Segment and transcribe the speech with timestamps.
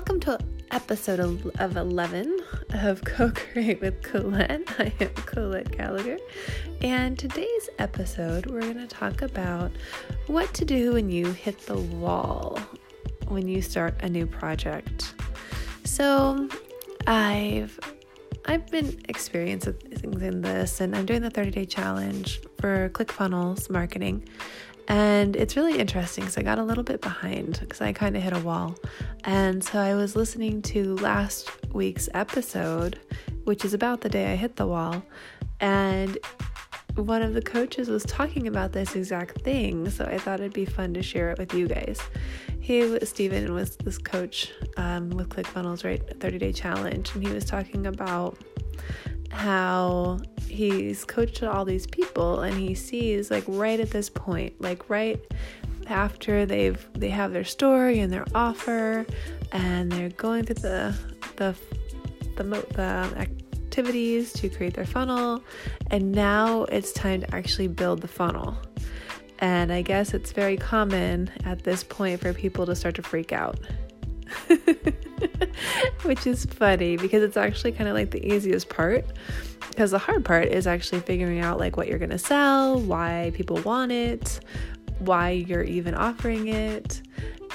[0.00, 0.38] Welcome to
[0.70, 4.62] episode of 11 of Co Create with Colette.
[4.78, 6.16] I am Colette Gallagher,
[6.80, 9.70] and today's episode we're going to talk about
[10.26, 12.58] what to do when you hit the wall
[13.28, 15.12] when you start a new project.
[15.84, 16.48] So,
[17.06, 17.78] I've
[18.46, 18.98] I've been
[20.00, 24.28] experiencing in this, and I'm doing the 30 day challenge for ClickFunnels marketing.
[24.88, 28.22] And it's really interesting because I got a little bit behind because I kind of
[28.22, 28.74] hit a wall.
[29.24, 32.98] And so I was listening to last week's episode,
[33.44, 35.02] which is about the day I hit the wall.
[35.60, 36.18] And
[36.96, 39.88] one of the coaches was talking about this exact thing.
[39.90, 42.00] So I thought it'd be fun to share it with you guys.
[42.58, 46.02] He, Steven, was this coach um, with ClickFunnels, right?
[46.20, 47.14] 30 day challenge.
[47.14, 48.36] And he was talking about
[49.30, 54.90] how he's coached all these people and he sees like right at this point like
[54.90, 55.20] right
[55.86, 59.06] after they've they have their story and their offer
[59.52, 60.94] and they're going through the
[61.36, 61.54] the
[62.36, 62.82] the, the
[63.18, 65.42] activities to create their funnel
[65.90, 68.56] and now it's time to actually build the funnel.
[69.38, 73.32] And i guess it's very common at this point for people to start to freak
[73.32, 73.58] out
[76.02, 79.04] which is funny because it's actually kind of like the easiest part
[79.70, 83.30] because the hard part is actually figuring out like what you're going to sell, why
[83.34, 84.40] people want it,
[84.98, 87.02] why you're even offering it,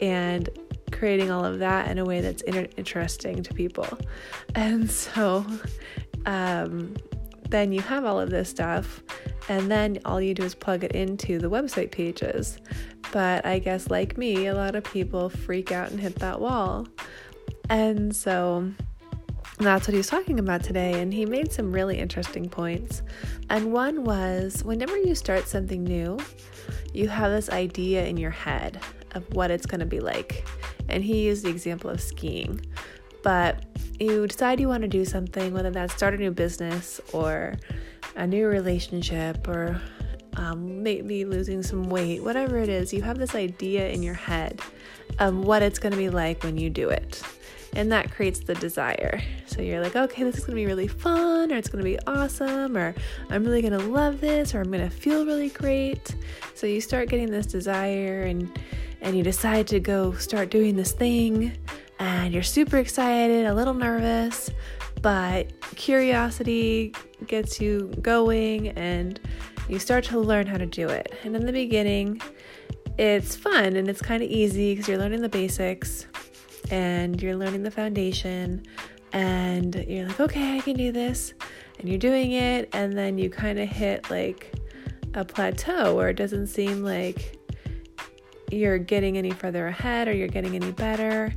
[0.00, 0.48] and
[0.90, 3.86] creating all of that in a way that's inter- interesting to people.
[4.54, 5.46] And so
[6.26, 6.94] um,
[7.50, 9.02] then you have all of this stuff,
[9.48, 12.58] and then all you do is plug it into the website pages.
[13.12, 16.86] But I guess, like me, a lot of people freak out and hit that wall.
[17.70, 18.70] And so
[19.58, 21.00] that's what he's talking about today.
[21.00, 23.02] And he made some really interesting points.
[23.50, 26.18] And one was whenever you start something new,
[26.92, 28.80] you have this idea in your head
[29.12, 30.46] of what it's going to be like.
[30.88, 32.60] And he used the example of skiing.
[33.22, 33.64] But
[33.98, 37.56] you decide you want to do something, whether that's start a new business or
[38.16, 39.80] a new relationship or
[40.38, 44.60] um, maybe losing some weight, whatever it is, you have this idea in your head
[45.18, 47.22] of what it's going to be like when you do it
[47.74, 49.20] and that creates the desire.
[49.46, 52.76] So you're like, okay, this is gonna be really fun, or it's gonna be awesome,
[52.76, 52.94] or
[53.30, 56.14] I'm really gonna love this, or I'm gonna feel really great.
[56.54, 58.58] So you start getting this desire and
[59.00, 61.56] and you decide to go start doing this thing
[62.00, 64.50] and you're super excited, a little nervous,
[65.02, 66.92] but curiosity
[67.26, 69.20] gets you going and
[69.68, 71.12] you start to learn how to do it.
[71.24, 72.20] And in the beginning,
[72.98, 76.06] it's fun and it's kind of easy because you're learning the basics
[76.70, 78.64] and you're learning the foundation
[79.12, 81.34] and you're like, okay, I can do this.
[81.78, 84.52] And you're doing it, and then you kind of hit like
[85.14, 87.38] a plateau where it doesn't seem like
[88.50, 91.32] you're getting any further ahead or you're getting any better.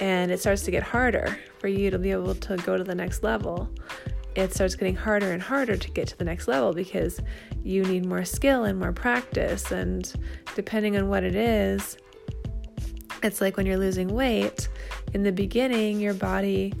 [0.00, 2.94] And it starts to get harder for you to be able to go to the
[2.94, 3.70] next level.
[4.40, 7.20] It starts getting harder and harder to get to the next level because
[7.62, 9.70] you need more skill and more practice.
[9.70, 10.10] And
[10.54, 11.98] depending on what it is,
[13.22, 14.68] it's like when you're losing weight,
[15.12, 16.72] in the beginning, your body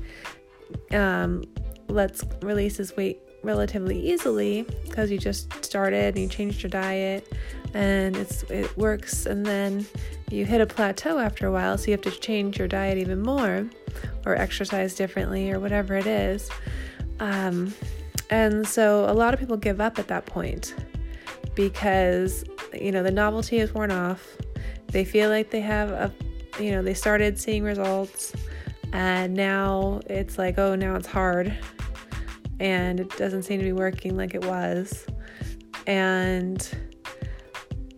[0.92, 1.44] um,
[1.88, 7.26] lets releases weight relatively easily because you just started and you changed your diet
[7.72, 9.86] and it's it works and then
[10.30, 13.22] you hit a plateau after a while so you have to change your diet even
[13.22, 13.66] more
[14.26, 16.50] or exercise differently or whatever it is
[17.20, 17.72] um,
[18.28, 20.74] and so a lot of people give up at that point
[21.54, 22.44] because
[22.74, 24.36] you know the novelty is worn off.
[24.88, 26.12] They feel like they have a
[26.60, 28.32] you know, they started seeing results
[28.92, 31.56] and now it's like, oh, now it's hard.
[32.58, 35.06] And it doesn't seem to be working like it was.
[35.86, 36.68] And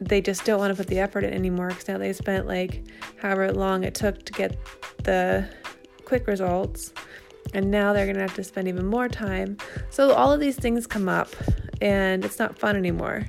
[0.00, 2.84] they just don't want to put the effort in anymore because now they spent like
[3.20, 4.56] however long it took to get
[5.04, 5.48] the
[6.04, 6.92] quick results
[7.52, 9.56] and now they're going to have to spend even more time.
[9.90, 11.28] So all of these things come up
[11.80, 13.26] and it's not fun anymore.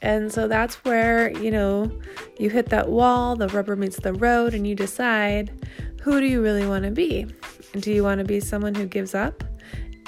[0.00, 1.90] And so that's where, you know,
[2.38, 5.52] you hit that wall, the rubber meets the road, and you decide
[6.02, 7.26] who do you really want to be?
[7.78, 9.44] Do you want to be someone who gives up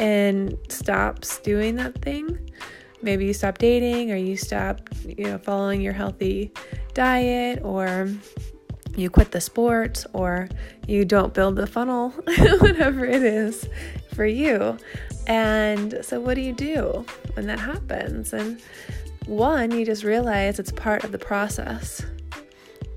[0.01, 2.51] and stops doing that thing?
[3.03, 6.53] Maybe you stop dating or you stop, you know, following your healthy
[6.95, 8.11] diet or
[8.97, 10.49] you quit the sport or
[10.87, 12.11] you don't build the funnel,
[12.61, 13.69] whatever it is
[14.15, 14.79] for you.
[15.27, 17.05] And so, what do you do
[17.35, 18.33] when that happens?
[18.33, 18.61] And
[19.27, 22.05] one, you just realize it's part of the process.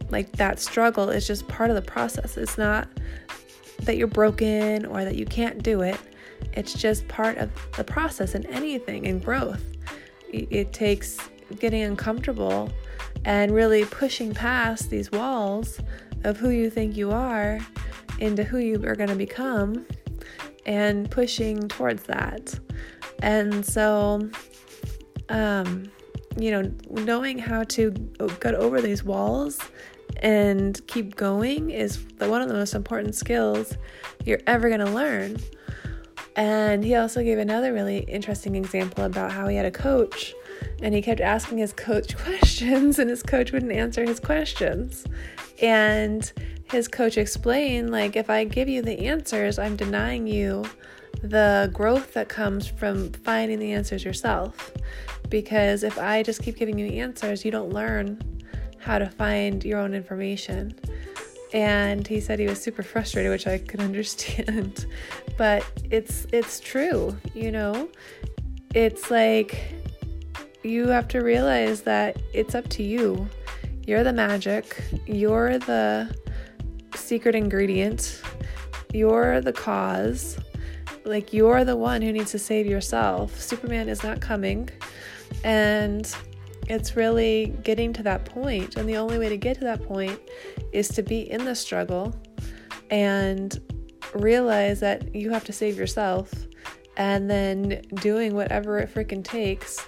[0.09, 2.37] Like that struggle is just part of the process.
[2.37, 2.87] It's not
[3.81, 5.97] that you're broken or that you can't do it.
[6.53, 9.63] It's just part of the process in anything in growth.
[10.31, 11.17] It takes
[11.59, 12.69] getting uncomfortable
[13.25, 15.79] and really pushing past these walls
[16.23, 17.59] of who you think you are
[18.19, 19.85] into who you are going to become
[20.65, 22.59] and pushing towards that.
[23.21, 24.29] And so,
[25.29, 25.89] um,
[26.37, 27.91] you know, knowing how to
[28.39, 29.59] get over these walls
[30.21, 33.77] and keep going is one of the most important skills
[34.25, 35.37] you're ever going to learn.
[36.35, 40.35] And he also gave another really interesting example about how he had a coach
[40.81, 45.05] and he kept asking his coach questions and his coach wouldn't answer his questions.
[45.61, 46.31] And
[46.71, 50.65] his coach explained like if I give you the answers, I'm denying you
[51.23, 54.71] the growth that comes from finding the answers yourself.
[55.29, 58.21] Because if I just keep giving you answers, you don't learn
[58.79, 60.75] how to find your own information.
[61.53, 64.85] And he said he was super frustrated, which I could understand.
[65.37, 67.89] but it's it's true, you know?
[68.73, 69.73] It's like
[70.63, 73.27] you have to realize that it's up to you.
[73.85, 74.83] You're the magic.
[75.05, 76.13] You're the
[76.95, 78.21] secret ingredient.
[78.93, 80.37] You're the cause.
[81.05, 83.39] Like, you're the one who needs to save yourself.
[83.39, 84.69] Superman is not coming.
[85.43, 86.13] And
[86.67, 88.75] it's really getting to that point.
[88.75, 90.19] And the only way to get to that point
[90.73, 92.13] is to be in the struggle
[92.89, 93.57] and
[94.13, 96.33] realize that you have to save yourself
[96.97, 99.87] and then doing whatever it freaking takes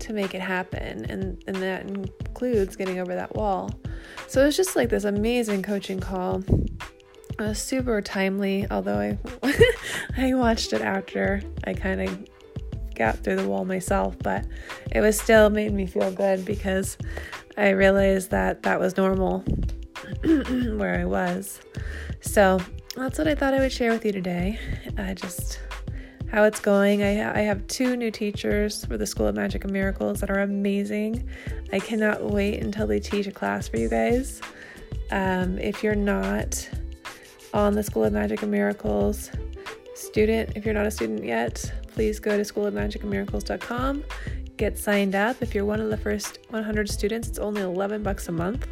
[0.00, 1.04] to make it happen.
[1.10, 3.70] And, and that includes getting over that wall.
[4.26, 6.42] So it was just like this amazing coaching call.
[7.38, 9.18] It was super timely, although I
[10.16, 12.28] I watched it after I kind of
[12.94, 14.44] got through the wall myself, but
[14.92, 16.98] it was still made me feel good because
[17.56, 19.40] I realized that that was normal
[20.22, 21.60] where I was.
[22.20, 22.60] So
[22.96, 24.58] that's what I thought I would share with you today.
[24.98, 25.60] I just
[26.30, 27.02] how it's going.
[27.02, 30.40] I, I have two new teachers for the School of Magic and Miracles that are
[30.40, 31.28] amazing.
[31.72, 34.40] I cannot wait until they teach a class for you guys.
[35.10, 36.68] Um, if you're not
[37.52, 39.30] on the School of Magic and Miracles
[39.94, 44.04] student, if you're not a student yet, please go to schoolofmagicandmiracles.com.
[44.56, 45.42] Get signed up.
[45.42, 48.68] If you're one of the first 100 students, it's only 11 bucks a month.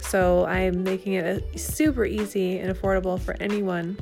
[0.00, 3.98] So I'm making it super easy and affordable for anyone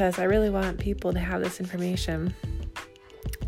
[0.00, 2.32] because I really want people to have this information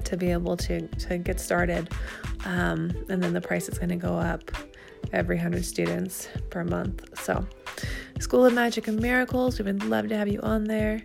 [0.04, 1.88] to be able to, to get started.
[2.44, 4.50] Um, and then the price is going to go up
[5.14, 7.18] every 100 students per month.
[7.18, 7.46] So,
[8.20, 11.02] School of Magic and Miracles, we would love to have you on there.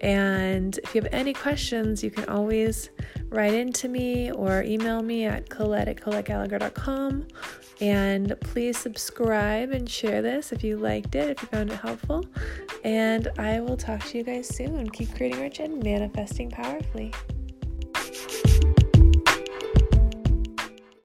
[0.00, 2.90] And if you have any questions, you can always
[3.34, 7.26] write into me or email me at colette at colettegallagher.com.
[7.80, 12.24] And please subscribe and share this if you liked it, if you found it helpful.
[12.84, 14.88] And I will talk to you guys soon.
[14.90, 17.12] Keep creating rich and manifesting powerfully.